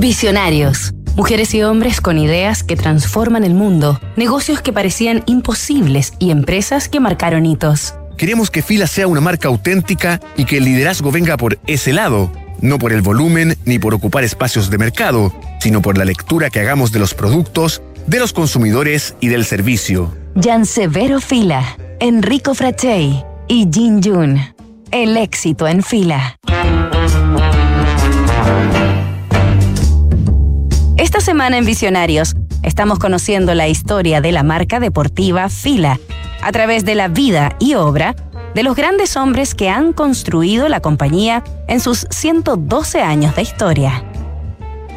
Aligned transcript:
Visionarios. 0.00 0.94
Mujeres 1.14 1.52
y 1.52 1.62
hombres 1.62 2.00
con 2.00 2.16
ideas 2.16 2.62
que 2.62 2.74
transforman 2.74 3.44
el 3.44 3.52
mundo, 3.52 4.00
negocios 4.16 4.62
que 4.62 4.72
parecían 4.72 5.22
imposibles 5.26 6.14
y 6.18 6.30
empresas 6.30 6.88
que 6.88 7.00
marcaron 7.00 7.44
hitos. 7.44 7.92
Queremos 8.16 8.50
que 8.50 8.62
Fila 8.62 8.86
sea 8.86 9.06
una 9.06 9.20
marca 9.20 9.48
auténtica 9.48 10.18
y 10.38 10.46
que 10.46 10.56
el 10.56 10.64
liderazgo 10.64 11.12
venga 11.12 11.36
por 11.36 11.58
ese 11.66 11.92
lado, 11.92 12.32
no 12.62 12.78
por 12.78 12.94
el 12.94 13.02
volumen 13.02 13.58
ni 13.66 13.78
por 13.78 13.92
ocupar 13.92 14.24
espacios 14.24 14.70
de 14.70 14.78
mercado, 14.78 15.34
sino 15.60 15.82
por 15.82 15.98
la 15.98 16.06
lectura 16.06 16.48
que 16.48 16.60
hagamos 16.60 16.92
de 16.92 16.98
los 16.98 17.12
productos, 17.12 17.82
de 18.06 18.20
los 18.20 18.32
consumidores 18.32 19.16
y 19.20 19.28
del 19.28 19.44
servicio. 19.44 20.16
Severo 20.64 21.20
Fila, 21.20 21.76
Enrico 22.00 22.54
Frachey 22.54 23.22
y 23.48 23.68
Jin 23.70 24.02
Jun. 24.02 24.40
El 24.92 25.18
éxito 25.18 25.68
en 25.68 25.82
fila. 25.82 26.38
Semana 31.40 31.56
en 31.56 31.64
Visionarios 31.64 32.34
estamos 32.62 32.98
conociendo 32.98 33.54
la 33.54 33.66
historia 33.66 34.20
de 34.20 34.30
la 34.30 34.42
marca 34.42 34.78
deportiva 34.78 35.48
Fila 35.48 35.98
a 36.42 36.52
través 36.52 36.84
de 36.84 36.94
la 36.94 37.08
vida 37.08 37.56
y 37.58 37.76
obra 37.76 38.14
de 38.54 38.62
los 38.62 38.76
grandes 38.76 39.16
hombres 39.16 39.54
que 39.54 39.70
han 39.70 39.94
construido 39.94 40.68
la 40.68 40.80
compañía 40.80 41.42
en 41.66 41.80
sus 41.80 42.06
112 42.10 43.00
años 43.00 43.36
de 43.36 43.40
historia. 43.40 44.04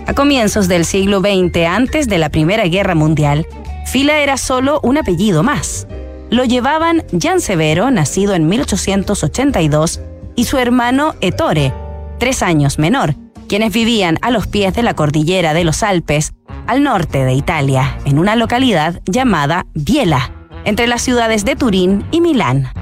A 0.05 0.13
comienzos 0.13 0.67
del 0.67 0.83
siglo 0.83 1.21
XX, 1.21 1.65
antes 1.65 2.09
de 2.09 2.17
la 2.17 2.27
Primera 2.27 2.65
Guerra 2.65 2.93
Mundial, 2.93 3.47
Fila 3.85 4.19
era 4.19 4.35
solo 4.35 4.81
un 4.83 4.97
apellido 4.97 5.43
más. 5.43 5.87
Lo 6.29 6.43
llevaban 6.43 7.05
Jan 7.17 7.39
Severo, 7.39 7.89
nacido 7.89 8.33
en 8.33 8.49
1882, 8.49 10.01
y 10.35 10.43
su 10.43 10.57
hermano 10.57 11.15
Ettore, 11.21 11.73
tres 12.19 12.43
años 12.43 12.79
menor, 12.79 13.15
quienes 13.53 13.71
vivían 13.71 14.17
a 14.23 14.31
los 14.31 14.47
pies 14.47 14.73
de 14.73 14.81
la 14.81 14.95
cordillera 14.95 15.53
de 15.53 15.63
los 15.63 15.83
Alpes, 15.83 16.33
al 16.65 16.81
norte 16.81 17.23
de 17.23 17.33
Italia, 17.33 17.99
en 18.03 18.17
una 18.17 18.35
localidad 18.35 18.99
llamada 19.05 19.67
Biela, 19.75 20.31
entre 20.65 20.87
las 20.87 21.03
ciudades 21.03 21.45
de 21.45 21.55
Turín 21.55 22.03
y 22.09 22.19
Milán. 22.19 22.73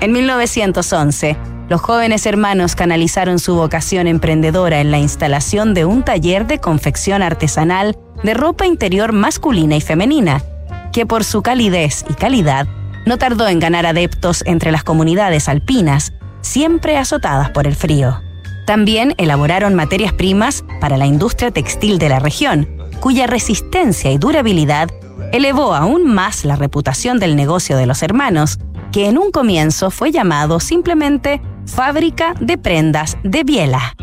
En 0.00 0.12
1911, 0.12 1.36
los 1.68 1.80
jóvenes 1.80 2.26
hermanos 2.26 2.76
canalizaron 2.76 3.40
su 3.40 3.56
vocación 3.56 4.06
emprendedora 4.06 4.80
en 4.80 4.92
la 4.92 5.00
instalación 5.00 5.74
de 5.74 5.84
un 5.84 6.04
taller 6.04 6.46
de 6.46 6.60
confección 6.60 7.20
artesanal 7.20 7.98
de 8.22 8.34
ropa 8.34 8.66
interior 8.66 9.10
masculina 9.10 9.74
y 9.74 9.80
femenina, 9.80 10.44
que 10.92 11.06
por 11.06 11.24
su 11.24 11.42
calidez 11.42 12.04
y 12.08 12.14
calidad 12.14 12.68
no 13.04 13.18
tardó 13.18 13.48
en 13.48 13.58
ganar 13.58 13.86
adeptos 13.86 14.44
entre 14.46 14.70
las 14.70 14.84
comunidades 14.84 15.48
alpinas, 15.48 16.12
siempre 16.40 16.98
azotadas 16.98 17.50
por 17.50 17.66
el 17.66 17.74
frío. 17.74 18.22
También 18.66 19.14
elaboraron 19.18 19.74
materias 19.74 20.12
primas 20.12 20.64
para 20.80 20.96
la 20.96 21.06
industria 21.06 21.50
textil 21.50 21.98
de 21.98 22.08
la 22.08 22.18
región, 22.18 22.68
cuya 23.00 23.26
resistencia 23.26 24.12
y 24.12 24.18
durabilidad 24.18 24.90
elevó 25.32 25.74
aún 25.74 26.06
más 26.06 26.44
la 26.44 26.56
reputación 26.56 27.18
del 27.18 27.36
negocio 27.36 27.76
de 27.76 27.86
los 27.86 28.02
hermanos, 28.02 28.58
que 28.92 29.08
en 29.08 29.18
un 29.18 29.30
comienzo 29.30 29.90
fue 29.90 30.12
llamado 30.12 30.60
simplemente 30.60 31.40
Fábrica 31.66 32.34
de 32.40 32.58
Prendas 32.58 33.16
de 33.24 33.42
Biela. 33.42 33.94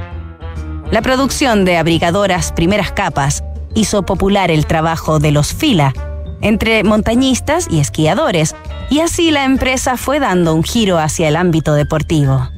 La 0.91 1.01
producción 1.01 1.65
de 1.65 1.77
abrigadoras 1.77 2.51
primeras 2.51 2.91
capas 2.91 3.43
hizo 3.75 4.03
popular 4.03 4.49
el 4.49 4.65
trabajo 4.65 5.19
de 5.19 5.31
los 5.31 5.53
fila 5.53 5.93
entre 6.41 6.83
montañistas 6.83 7.67
y 7.69 7.79
esquiadores, 7.79 8.55
y 8.89 9.01
así 9.01 9.31
la 9.31 9.45
empresa 9.45 9.97
fue 9.97 10.19
dando 10.19 10.55
un 10.55 10.63
giro 10.63 10.97
hacia 10.97 11.27
el 11.27 11.35
ámbito 11.35 11.73
deportivo. 11.73 12.49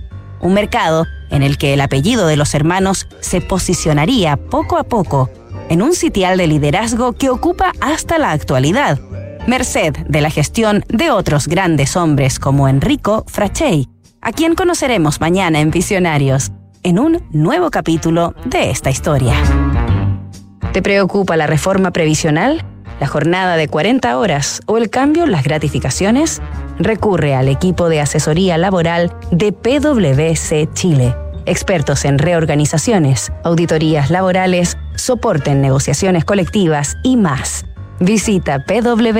Un 0.42 0.54
mercado 0.54 1.06
en 1.30 1.44
el 1.44 1.58
que 1.58 1.74
el 1.74 1.82
apellido 1.82 2.28
de 2.28 2.38
los 2.38 2.54
hermanos 2.54 3.08
se 3.20 3.42
posicionaría 3.42 4.38
poco 4.38 4.78
a 4.78 4.84
poco 4.84 5.30
en 5.70 5.82
un 5.82 5.94
sitial 5.94 6.38
de 6.38 6.48
liderazgo 6.48 7.14
que 7.14 7.30
ocupa 7.30 7.72
hasta 7.80 8.18
la 8.18 8.32
actualidad, 8.32 9.00
merced 9.48 9.94
de 10.08 10.22
la 10.22 10.30
gestión 10.30 10.84
de 10.90 11.12
otros 11.12 11.48
grandes 11.48 11.96
hombres 11.96 12.40
como 12.40 12.68
Enrico 12.68 13.24
Frachey, 13.28 13.88
a 14.22 14.32
quien 14.32 14.56
conoceremos 14.56 15.22
mañana 15.22 15.62
en 15.62 15.72
Visionarios, 15.72 16.52
en 16.84 17.00
un 17.00 17.24
nuevo 17.32 17.72
capítulo 17.72 18.36
de 18.46 18.70
esta 18.70 18.90
historia. 18.90 19.36
¿Te 20.74 20.82
preocupa 20.82 21.38
la 21.38 21.48
reforma 21.48 21.92
previsional? 21.92 22.66
¿La 23.02 23.08
jornada 23.08 23.58
de 23.58 23.68
40 23.68 24.16
horas 24.18 24.62
o 24.68 24.78
el 24.78 24.92
cambio 24.92 25.24
en 25.24 25.32
las 25.32 25.44
gratificaciones? 25.44 26.40
Recurre 26.78 27.36
al 27.36 27.50
equipo 27.50 27.90
de 27.90 28.00
asesoría 28.00 28.58
laboral 28.60 29.12
de 29.32 29.52
PwC 29.52 30.72
Chile 30.74 31.14
expertos 31.46 32.06
en 32.06 32.20
reorganizaciones, 32.20 33.32
auditorías 33.44 34.12
laborales, 34.12 34.78
soporte 34.96 35.50
en 35.50 35.62
negociaciones 35.62 36.26
colectivas 36.26 36.96
y 37.04 37.18
más. 37.18 37.66
Visita 38.00 38.64
pwc.cl. 38.66 39.18